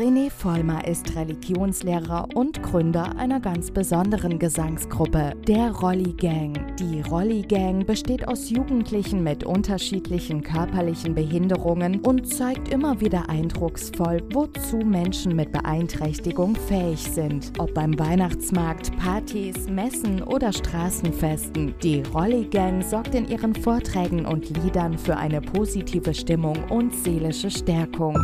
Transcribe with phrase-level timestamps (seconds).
[0.00, 6.74] René Vollmer ist Religionslehrer und Gründer einer ganz besonderen Gesangsgruppe, der Rolli Gang.
[6.78, 14.22] Die Rolli Gang besteht aus Jugendlichen mit unterschiedlichen körperlichen Behinderungen und zeigt immer wieder eindrucksvoll,
[14.32, 17.52] wozu Menschen mit Beeinträchtigung fähig sind.
[17.58, 21.74] Ob beim Weihnachtsmarkt, Partys, Messen oder Straßenfesten.
[21.82, 27.50] Die Rolli Gang sorgt in ihren Vorträgen und Liedern für eine positive Stimmung und seelische
[27.50, 28.16] Stärkung.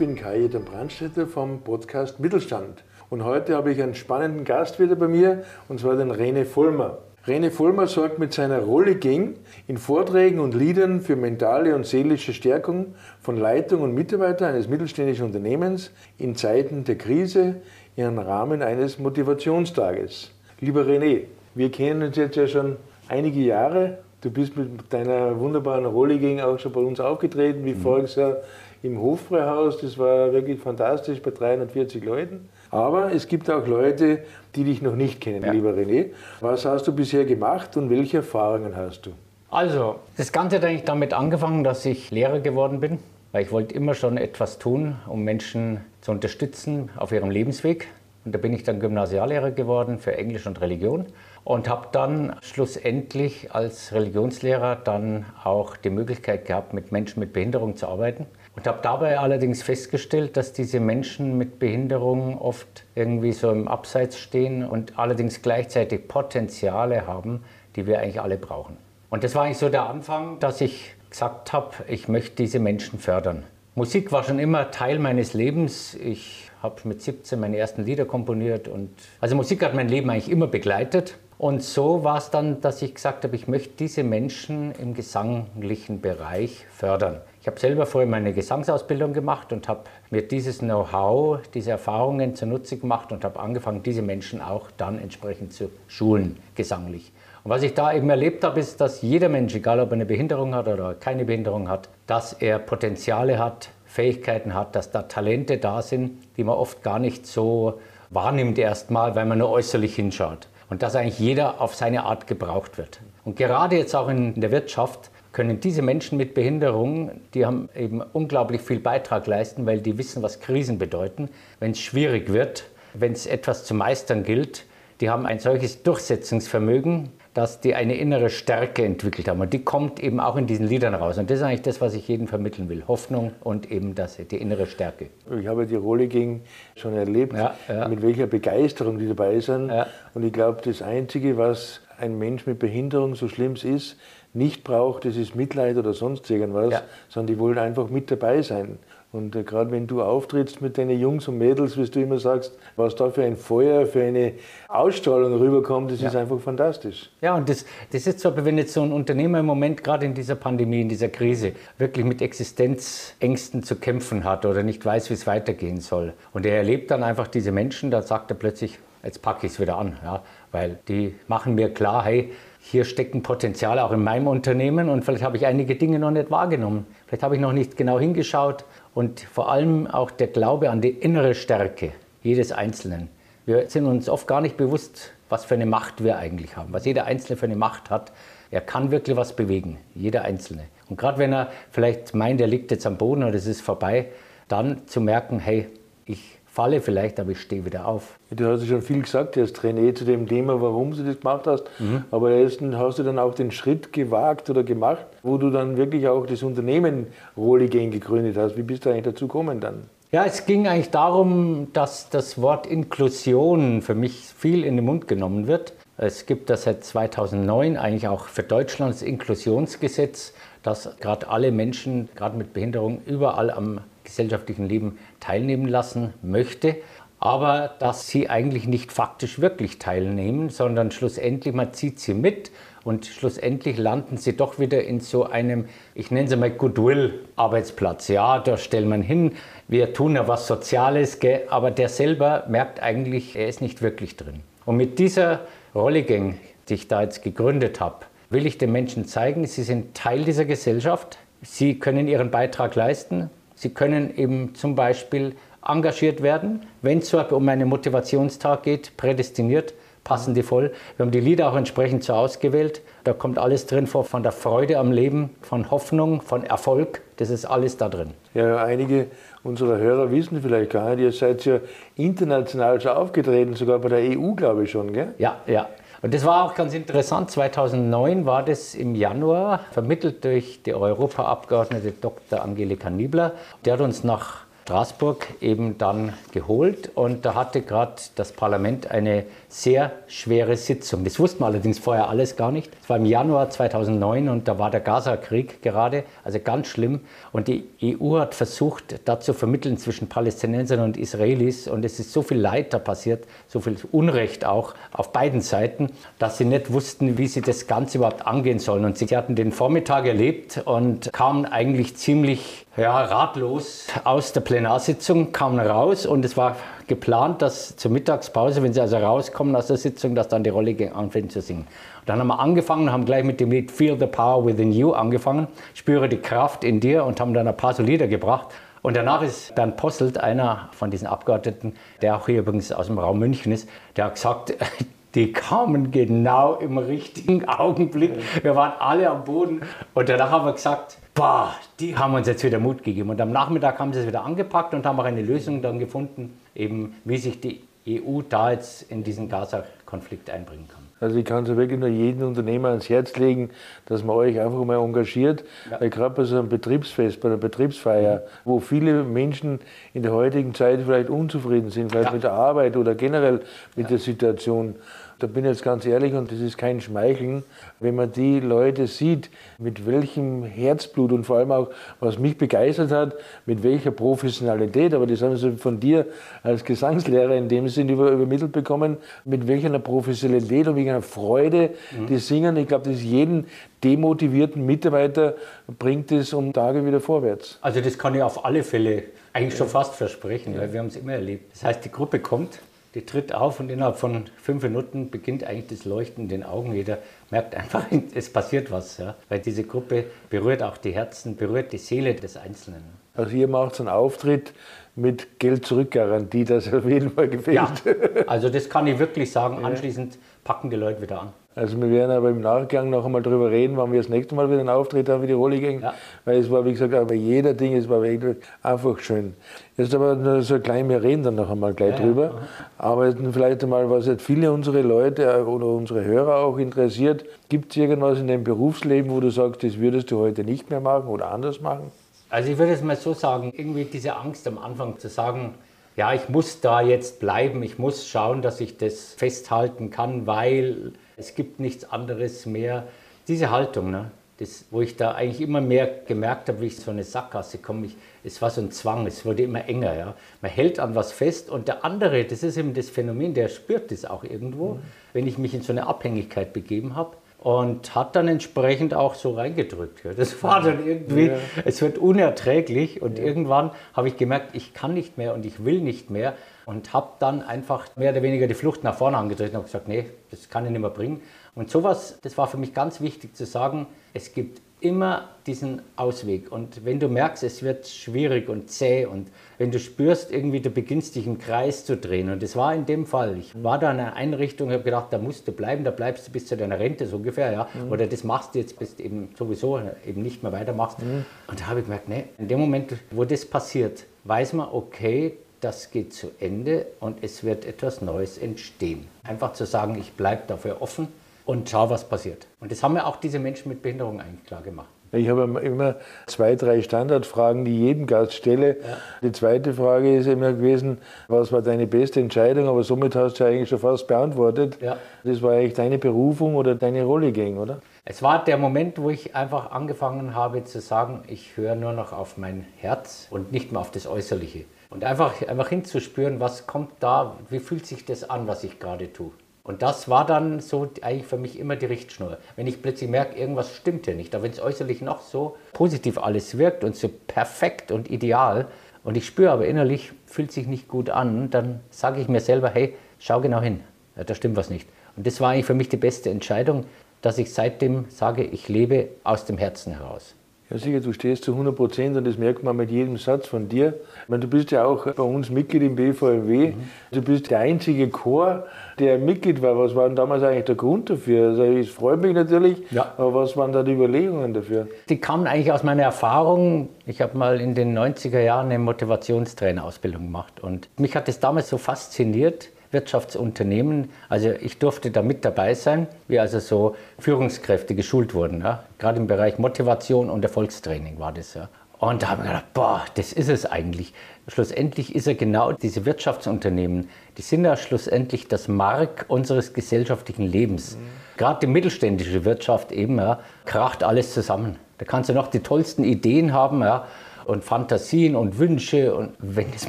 [0.00, 2.84] Bin Kai Jeter Brandstätter vom Podcast Mittelstand.
[3.10, 7.00] Und heute habe ich einen spannenden Gast wieder bei mir, und zwar den Rene Vollmer.
[7.26, 9.36] Rene Vollmer sorgt mit seiner Rolle Gang
[9.68, 15.26] in Vorträgen und Liedern für mentale und seelische Stärkung von Leitung und Mitarbeiter eines mittelständischen
[15.26, 17.56] Unternehmens in Zeiten der Krise
[17.94, 20.30] im Rahmen eines Motivationstages.
[20.60, 23.98] Lieber René, wir kennen uns jetzt ja schon einige Jahre.
[24.22, 27.80] Du bist mit deiner wunderbaren Rolle Gang auch schon bei uns aufgetreten, wie mhm.
[27.80, 28.38] voriges Jahr
[28.82, 29.80] im Hofbräuhaus.
[29.80, 32.48] Das war wirklich fantastisch bei 340 Leuten.
[32.70, 34.20] Aber es gibt auch Leute,
[34.54, 35.52] die dich noch nicht kennen, ja.
[35.52, 36.10] lieber René.
[36.40, 39.10] Was hast du bisher gemacht und welche Erfahrungen hast du?
[39.50, 42.98] Also, das Ganze hat eigentlich damit angefangen, dass ich Lehrer geworden bin,
[43.32, 47.88] weil ich wollte immer schon etwas tun, um Menschen zu unterstützen auf ihrem Lebensweg.
[48.24, 51.06] Und da bin ich dann Gymnasiallehrer geworden für Englisch und Religion
[51.42, 57.76] und habe dann schlussendlich als Religionslehrer dann auch die Möglichkeit gehabt, mit Menschen mit Behinderung
[57.76, 58.26] zu arbeiten.
[58.56, 64.18] Und habe dabei allerdings festgestellt, dass diese Menschen mit Behinderung oft irgendwie so im Abseits
[64.18, 67.44] stehen und allerdings gleichzeitig Potenziale haben,
[67.76, 68.76] die wir eigentlich alle brauchen.
[69.08, 72.98] Und das war eigentlich so der Anfang, dass ich gesagt habe, ich möchte diese Menschen
[72.98, 73.44] fördern.
[73.74, 75.94] Musik war schon immer Teil meines Lebens.
[75.94, 78.90] Ich habe mit 17 meine ersten Lieder komponiert und
[79.20, 81.16] also Musik hat mein Leben eigentlich immer begleitet.
[81.38, 86.02] Und so war es dann, dass ich gesagt habe, ich möchte diese Menschen im gesanglichen
[86.02, 87.22] Bereich fördern.
[87.42, 92.76] Ich habe selber vorher meine Gesangsausbildung gemacht und habe mir dieses Know-how, diese Erfahrungen zunutze
[92.76, 97.12] gemacht und habe angefangen, diese Menschen auch dann entsprechend zu schulen, gesanglich.
[97.42, 100.04] Und was ich da eben erlebt habe, ist, dass jeder Mensch, egal ob er eine
[100.04, 105.56] Behinderung hat oder keine Behinderung hat, dass er Potenziale hat, Fähigkeiten hat, dass da Talente
[105.56, 107.80] da sind, die man oft gar nicht so
[108.10, 110.48] wahrnimmt erstmal, weil man nur äußerlich hinschaut.
[110.68, 113.00] Und dass eigentlich jeder auf seine Art gebraucht wird.
[113.24, 118.02] Und gerade jetzt auch in der Wirtschaft können diese Menschen mit Behinderung, die haben eben
[118.02, 121.28] unglaublich viel Beitrag leisten, weil die wissen, was Krisen bedeuten.
[121.60, 122.64] Wenn es schwierig wird,
[122.94, 124.64] wenn es etwas zu meistern gilt,
[125.00, 129.40] die haben ein solches Durchsetzungsvermögen, dass die eine innere Stärke entwickelt haben.
[129.40, 131.16] Und die kommt eben auch in diesen Liedern raus.
[131.16, 132.82] Und das ist eigentlich das, was ich jedem vermitteln will.
[132.88, 135.06] Hoffnung und eben das, die innere Stärke.
[135.38, 136.42] Ich habe die Rolle ging
[136.74, 137.88] schon erlebt, ja, ja.
[137.88, 139.68] mit welcher Begeisterung die dabei sind.
[139.68, 139.86] Ja.
[140.12, 143.96] Und ich glaube, das Einzige, was ein Mensch mit Behinderung so schlimm ist,
[144.32, 146.82] nicht braucht, das ist Mitleid oder sonst irgendwas, ja.
[147.08, 148.78] sondern die wollen einfach mit dabei sein.
[149.12, 152.56] Und äh, gerade wenn du auftrittst mit deinen Jungs und Mädels, wie du immer sagst,
[152.76, 154.34] was da für ein Feuer, für eine
[154.68, 156.08] Ausstrahlung rüberkommt, das ja.
[156.08, 157.10] ist einfach fantastisch.
[157.20, 160.14] Ja, und das, das ist so, wenn jetzt so ein Unternehmer im Moment gerade in
[160.14, 165.14] dieser Pandemie, in dieser Krise, wirklich mit Existenzängsten zu kämpfen hat oder nicht weiß, wie
[165.14, 166.12] es weitergehen soll.
[166.32, 169.60] Und er erlebt dann einfach diese Menschen, da sagt er plötzlich, jetzt packe ich es
[169.60, 169.98] wieder an.
[170.04, 170.22] Ja,
[170.52, 175.24] weil die machen mir klar, hey, hier stecken Potenziale auch in meinem Unternehmen und vielleicht
[175.24, 176.86] habe ich einige Dinge noch nicht wahrgenommen.
[177.06, 180.90] Vielleicht habe ich noch nicht genau hingeschaut und vor allem auch der Glaube an die
[180.90, 183.08] innere Stärke jedes Einzelnen.
[183.46, 186.84] Wir sind uns oft gar nicht bewusst, was für eine Macht wir eigentlich haben, was
[186.84, 188.12] jeder Einzelne für eine Macht hat.
[188.50, 190.64] Er kann wirklich was bewegen, jeder Einzelne.
[190.88, 194.08] Und gerade wenn er vielleicht meint, er liegt jetzt am Boden oder es ist vorbei,
[194.48, 195.68] dann zu merken, hey,
[196.04, 198.18] ich falle vielleicht, aber ich stehe wieder auf.
[198.30, 201.46] Du hast ja schon viel gesagt, hast René zu dem Thema, warum du das gemacht
[201.46, 201.64] hast.
[201.78, 202.04] Mhm.
[202.10, 206.06] Aber erstens hast du dann auch den Schritt gewagt oder gemacht, wo du dann wirklich
[206.06, 208.58] auch das Unternehmen Rolligen gegründet hast.
[208.58, 209.84] Wie bist du eigentlich dazu gekommen dann?
[210.12, 215.08] Ja, es ging eigentlich darum, dass das Wort Inklusion für mich viel in den Mund
[215.08, 215.72] genommen wird.
[215.96, 222.10] Es gibt das seit 2009 eigentlich auch für Deutschland das Inklusionsgesetz, dass gerade alle Menschen,
[222.16, 226.76] gerade mit Behinderung, überall am gesellschaftlichen Leben teilnehmen lassen möchte,
[227.20, 232.50] aber dass sie eigentlich nicht faktisch wirklich teilnehmen, sondern schlussendlich man zieht sie mit
[232.82, 238.08] und schlussendlich landen sie doch wieder in so einem, ich nenne es mal Goodwill-Arbeitsplatz.
[238.08, 239.32] Ja, da stellen man hin,
[239.68, 241.18] wir tun ja was Soziales,
[241.50, 244.40] aber der selber merkt eigentlich, er ist nicht wirklich drin.
[244.64, 245.40] Und mit dieser
[245.74, 246.38] Rollegang,
[246.68, 250.46] die ich da jetzt gegründet habe, will ich den Menschen zeigen, sie sind Teil dieser
[250.46, 253.28] Gesellschaft, sie können ihren Beitrag leisten,
[253.60, 255.36] sie können eben zum Beispiel
[255.66, 260.72] engagiert werden, wenn es um einen Motivationstag geht, prädestiniert, passen die voll.
[260.96, 262.80] Wir haben die Lieder auch entsprechend so ausgewählt.
[263.04, 267.02] Da kommt alles drin vor, von der Freude am Leben, von Hoffnung, von Erfolg.
[267.18, 268.12] Das ist alles da drin.
[268.32, 269.08] Ja, einige
[269.42, 271.60] unserer Hörer wissen vielleicht gar nicht, ihr seid ja
[271.96, 275.14] international schon aufgetreten, sogar bei der EU, glaube ich schon, gell?
[275.18, 275.68] Ja, ja.
[276.02, 277.30] Und das war auch ganz interessant.
[277.30, 282.42] 2009 war das im Januar, vermittelt durch die Europaabgeordnete Dr.
[282.42, 283.32] Angelika Niebler.
[283.64, 289.24] Der hat uns nach Straßburg eben dann geholt und da hatte gerade das Parlament eine
[289.48, 291.02] sehr schwere Sitzung.
[291.02, 292.70] Das wussten wir allerdings vorher alles gar nicht.
[292.80, 297.00] Es war im Januar 2009 und da war der Gaza-Krieg gerade, also ganz schlimm.
[297.32, 302.12] Und die EU hat versucht, da zu vermitteln zwischen Palästinensern und Israelis und es ist
[302.12, 305.90] so viel Leid da passiert, so viel Unrecht auch auf beiden Seiten,
[306.20, 308.84] dass sie nicht wussten, wie sie das Ganze überhaupt angehen sollen.
[308.84, 315.32] Und sie hatten den Vormittag erlebt und kamen eigentlich ziemlich ja, ratlos aus der Plenarsitzung,
[315.32, 319.76] kamen raus und es war geplant, dass zur Mittagspause, wenn sie also rauskommen aus der
[319.76, 321.66] Sitzung, dass dann die Rolle anfängt zu singen.
[322.00, 324.92] Und dann haben wir angefangen, haben gleich mit dem Lied Feel the Power Within You
[324.92, 328.48] angefangen, spüre die Kraft in dir und haben dann ein paar so Lieder gebracht.
[328.82, 332.98] Und danach ist Bernd Posselt, einer von diesen Abgeordneten, der auch hier übrigens aus dem
[332.98, 334.54] Raum München ist, der hat gesagt,
[335.14, 338.12] die kamen genau im richtigen Augenblick.
[338.42, 339.62] Wir waren alle am Boden
[339.94, 343.10] und danach haben wir gesagt, boah, die haben uns jetzt wieder Mut gegeben.
[343.10, 346.38] Und am Nachmittag haben sie es wieder angepackt und haben auch eine Lösung dann gefunden,
[346.54, 350.89] eben wie sich die EU da jetzt in diesen Gaza-Konflikt einbringen kann.
[351.00, 353.50] Also ich kann es wirklich nur jedem Unternehmer ans Herz legen,
[353.86, 355.44] dass man euch einfach mal engagiert.
[355.70, 355.80] Ja.
[355.80, 358.20] Weil gerade bei so einem Betriebsfest, bei einer Betriebsfeier, mhm.
[358.44, 359.60] wo viele Menschen
[359.94, 362.14] in der heutigen Zeit vielleicht unzufrieden sind, vielleicht ja.
[362.14, 363.40] mit der Arbeit oder generell
[363.76, 363.88] mit ja.
[363.88, 364.76] der Situation,
[365.22, 367.44] da bin ich jetzt ganz ehrlich und das ist kein Schmeicheln,
[367.78, 372.90] wenn man die Leute sieht, mit welchem Herzblut und vor allem auch, was mich begeistert
[372.90, 373.14] hat,
[373.46, 376.06] mit welcher Professionalität, aber das haben sie von dir
[376.42, 382.06] als Gesangslehrer in dem Sinn übermittelt bekommen, mit welcher Professionalität und welcher Freude mhm.
[382.06, 382.56] die singen.
[382.56, 383.46] Ich glaube, das ist jeden
[383.84, 385.34] demotivierten Mitarbeiter
[385.78, 387.58] bringt es um Tage wieder vorwärts.
[387.60, 390.96] Also das kann ich auf alle Fälle eigentlich schon fast versprechen, weil wir haben es
[390.96, 391.52] immer erlebt.
[391.52, 392.58] Das heißt, die Gruppe kommt,
[392.94, 396.74] die tritt auf und innerhalb von fünf Minuten beginnt eigentlich das Leuchten in den Augen.
[396.74, 396.98] Jeder
[397.30, 398.98] merkt einfach, es passiert was.
[398.98, 399.14] Ja?
[399.28, 402.82] Weil diese Gruppe berührt auch die Herzen, berührt die Seele des Einzelnen.
[403.14, 404.52] Also ihr macht einen Auftritt
[404.96, 407.56] mit Geld-Zurück-Garantie, das auf jeden Fall gefällt.
[407.56, 407.72] Ja,
[408.26, 409.64] also das kann ich wirklich sagen.
[409.64, 411.32] Anschließend packen die Leute wieder an.
[411.56, 414.48] Also wir werden aber im Nachgang noch einmal darüber reden, wann wir das nächste Mal
[414.48, 415.82] wieder einen Auftritt haben, wie die Rolle ging.
[415.82, 415.94] Ja.
[416.24, 419.34] Weil es war, wie gesagt, aber jeder Ding, es war wirklich einfach schön.
[419.76, 422.24] Jetzt aber nur so klein, wir reden dann noch einmal gleich ja, drüber.
[422.24, 422.32] Ja.
[422.78, 427.78] Aber vielleicht einmal, was jetzt viele unserer Leute oder unsere Hörer auch interessiert, gibt es
[427.78, 431.32] irgendwas in deinem Berufsleben, wo du sagst, das würdest du heute nicht mehr machen oder
[431.32, 431.90] anders machen?
[432.28, 435.54] Also ich würde es mal so sagen, irgendwie diese Angst am Anfang zu sagen,
[435.96, 440.92] ja, ich muss da jetzt bleiben, ich muss schauen, dass ich das festhalten kann, weil
[441.16, 442.86] es gibt nichts anderes mehr.
[443.28, 444.10] Diese Haltung, ne?
[444.38, 447.84] Das, wo ich da eigentlich immer mehr gemerkt habe, wie ich so eine Sackgasse komme.
[447.84, 449.94] Ich, es war so ein Zwang, es wurde immer enger.
[449.94, 450.14] Ja?
[450.40, 453.92] Man hält an was fest und der andere, das ist eben das Phänomen, der spürt
[453.92, 454.80] das auch irgendwo, mhm.
[455.12, 459.32] wenn ich mich in so eine Abhängigkeit begeben habe und hat dann entsprechend auch so
[459.32, 460.02] reingedrückt.
[460.16, 461.38] Das war dann irgendwie, ja.
[461.64, 463.24] es wird unerträglich und ja.
[463.24, 466.34] irgendwann habe ich gemerkt, ich kann nicht mehr und ich will nicht mehr
[466.66, 470.06] und habe dann einfach mehr oder weniger die Flucht nach vorne angetreten und gesagt, nee,
[470.30, 471.22] das kann ich nicht mehr bringen.
[471.54, 476.50] Und sowas, das war für mich ganz wichtig zu sagen, es gibt immer diesen Ausweg.
[476.52, 480.70] Und wenn du merkst, es wird schwierig und zäh und wenn du spürst, irgendwie du
[480.70, 482.30] beginnst dich im Kreis zu drehen.
[482.30, 483.36] Und das war in dem Fall.
[483.38, 486.32] Ich war da in einer Einrichtung, habe gedacht, da musst du bleiben, da bleibst du
[486.32, 487.68] bis zu deiner Rente so ungefähr, ja.
[487.74, 487.92] Mhm.
[487.92, 491.00] Oder das machst du jetzt, bis du eben sowieso eben nicht mehr weitermachst.
[491.00, 491.24] Mhm.
[491.46, 495.36] Und da habe ich gemerkt, nee, in dem Moment, wo das passiert, weiß man, okay,
[495.60, 499.06] das geht zu Ende und es wird etwas Neues entstehen.
[499.24, 501.08] Einfach zu sagen, ich bleibe dafür offen
[501.50, 502.46] und schau, was passiert.
[502.60, 504.88] Und das haben ja auch diese Menschen mit Behinderung eigentlich klar gemacht.
[505.10, 508.76] Ich habe immer zwei, drei Standardfragen, die ich jedem Gast stelle.
[508.76, 508.96] Ja.
[509.20, 512.68] Die zweite Frage ist immer gewesen, was war deine beste Entscheidung?
[512.68, 514.78] Aber somit hast du eigentlich schon fast beantwortet.
[514.80, 514.98] Ja.
[515.24, 517.80] Das war eigentlich deine Berufung oder deine Rolle ging, oder?
[518.04, 522.12] Es war der Moment, wo ich einfach angefangen habe zu sagen, ich höre nur noch
[522.12, 524.66] auf mein Herz und nicht mehr auf das Äußerliche.
[524.88, 529.12] Und einfach, einfach hinzuspüren, was kommt da, wie fühlt sich das an, was ich gerade
[529.12, 529.32] tue.
[529.62, 532.38] Und das war dann so eigentlich für mich immer die Richtschnur.
[532.56, 536.18] Wenn ich plötzlich merke, irgendwas stimmt hier nicht, aber wenn es äußerlich noch so positiv
[536.18, 538.68] alles wirkt und so perfekt und ideal
[539.04, 542.70] und ich spüre aber innerlich, fühlt sich nicht gut an, dann sage ich mir selber,
[542.70, 543.80] hey, schau genau hin,
[544.16, 544.88] ja, da stimmt was nicht.
[545.16, 546.86] Und das war eigentlich für mich die beste Entscheidung,
[547.20, 550.34] dass ich seitdem sage, ich lebe aus dem Herzen heraus.
[550.70, 553.68] Ja, sicher, du stehst zu 100 Prozent und das merkt man mit jedem Satz von
[553.68, 553.94] dir.
[554.22, 556.68] Ich meine, du bist ja auch bei uns Mitglied im BVMW.
[556.68, 556.74] Mhm.
[557.10, 558.66] Du bist der einzige Chor,
[559.00, 559.76] der Mitglied war.
[559.76, 561.48] Was war denn damals eigentlich der Grund dafür?
[561.48, 563.12] Also, ich freue mich natürlich, ja.
[563.16, 564.86] aber was waren da die Überlegungen dafür?
[565.08, 566.90] Die kamen eigentlich aus meiner Erfahrung.
[567.04, 571.68] Ich habe mal in den 90er Jahren eine Motivationstrainerausbildung gemacht und mich hat es damals
[571.68, 574.10] so fasziniert, Wirtschaftsunternehmen.
[574.28, 578.60] Also ich durfte da mit dabei sein, wie also so Führungskräfte geschult wurden.
[578.60, 578.84] Ja?
[578.98, 581.54] Gerade im Bereich Motivation und Erfolgstraining war das.
[581.54, 581.68] Ja.
[581.98, 584.14] Und da habe ich gedacht, boah, das ist es eigentlich.
[584.48, 590.96] Schlussendlich ist er genau diese Wirtschaftsunternehmen, die sind ja schlussendlich das Mark unseres gesellschaftlichen Lebens.
[590.96, 591.00] Mhm.
[591.36, 594.76] Gerade die mittelständische Wirtschaft eben, ja, kracht alles zusammen.
[594.96, 597.06] Da kannst du noch die tollsten Ideen haben, ja,
[597.50, 599.12] und Fantasien und Wünsche.
[599.14, 599.88] Und wenn das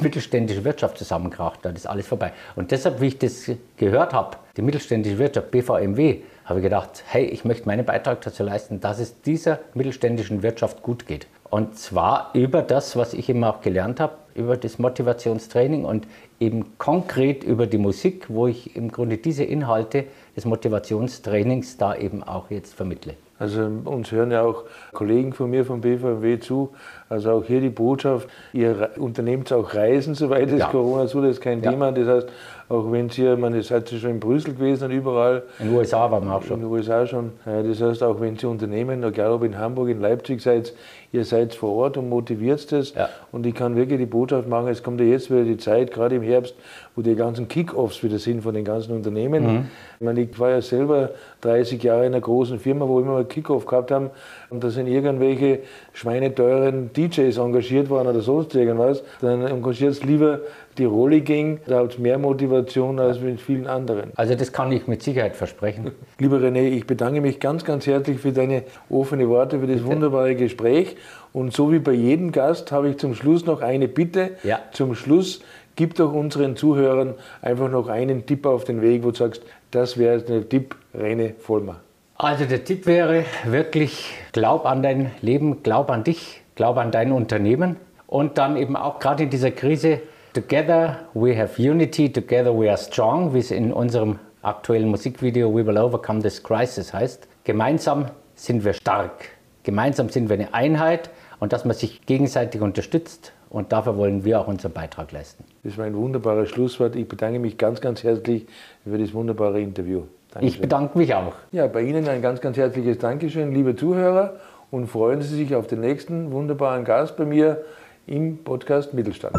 [0.00, 2.32] mittelständische Wirtschaft zusammenkracht, dann ist alles vorbei.
[2.56, 7.24] Und deshalb, wie ich das gehört habe, die mittelständische Wirtschaft, BVMW, habe ich gedacht, hey,
[7.24, 11.28] ich möchte meinen Beitrag dazu leisten, dass es dieser mittelständischen Wirtschaft gut geht.
[11.50, 16.08] Und zwar über das, was ich immer auch gelernt habe, über das Motivationstraining und
[16.40, 22.24] eben konkret über die Musik, wo ich im Grunde diese Inhalte des Motivationstrainings da eben
[22.24, 23.14] auch jetzt vermittle.
[23.42, 26.74] Also uns hören ja auch Kollegen von mir vom BVMW zu.
[27.08, 30.68] Also auch hier die Botschaft, ihr unternehmt auch Reisen, soweit es ja.
[30.68, 31.72] Corona zu, das ist kein ja.
[31.72, 31.90] Thema.
[31.90, 32.28] Das heißt,
[32.72, 35.42] auch wenn Sie, man ihr seid schon in Brüssel gewesen und überall.
[35.58, 36.56] In den USA waren wir auch schon.
[36.56, 37.32] In den USA schon.
[37.44, 40.72] Das heißt, auch wenn Sie Unternehmen, egal ob in Hamburg, in Leipzig seid,
[41.12, 42.94] ihr seid vor Ort und motiviert das.
[42.94, 43.08] Ja.
[43.30, 46.16] Und ich kann wirklich die Botschaft machen, es kommt ja jetzt wieder die Zeit, gerade
[46.16, 46.54] im Herbst,
[46.96, 49.44] wo die ganzen Kick-Offs wieder sind von den ganzen Unternehmen.
[49.44, 49.66] Mhm.
[49.98, 51.10] Ich, meine, ich war ja selber
[51.42, 54.10] 30 Jahre in einer großen Firma, wo wir immer mal Kick-Off gehabt haben
[54.52, 55.60] und da sind irgendwelche
[55.92, 59.02] schweineteuren DJs engagiert worden oder sonst irgendwas.
[59.20, 60.40] Dann engagiert es lieber
[60.78, 64.10] die Rolle ging, da hat es mehr Motivation als mit vielen anderen.
[64.16, 65.92] Also das kann ich mit Sicherheit versprechen.
[66.18, 69.86] Lieber René, ich bedanke mich ganz, ganz herzlich für deine offenen Worte, für das Bitte.
[69.86, 70.96] wunderbare Gespräch.
[71.32, 74.32] Und so wie bei jedem Gast habe ich zum Schluss noch eine Bitte.
[74.42, 74.60] Ja.
[74.72, 75.42] Zum Schluss
[75.76, 79.98] gib doch unseren Zuhörern einfach noch einen Tipp auf den Weg, wo du sagst, das
[79.98, 81.80] wäre der Tipp, René Vollmer.
[82.22, 87.10] Also der Tipp wäre wirklich, glaub an dein Leben, glaub an dich, glaub an dein
[87.10, 87.74] Unternehmen
[88.06, 90.00] und dann eben auch gerade in dieser Krise,
[90.32, 95.66] together we have unity, together we are strong, wie es in unserem aktuellen Musikvideo We
[95.66, 97.26] Will Overcome This Crisis heißt.
[97.42, 99.30] Gemeinsam sind wir stark,
[99.64, 101.10] gemeinsam sind wir eine Einheit
[101.40, 105.42] und dass man sich gegenseitig unterstützt und dafür wollen wir auch unseren Beitrag leisten.
[105.64, 106.94] Das war ein wunderbares Schlusswort.
[106.94, 108.46] Ich bedanke mich ganz, ganz herzlich
[108.84, 110.04] für das wunderbare Interview.
[110.32, 110.48] Dankeschön.
[110.48, 111.34] Ich bedanke mich auch.
[111.50, 114.34] Ja, bei Ihnen ein ganz, ganz herzliches Dankeschön, liebe Zuhörer.
[114.70, 117.62] Und freuen Sie sich auf den nächsten wunderbaren Gast bei mir
[118.06, 119.36] im Podcast Mittelstand.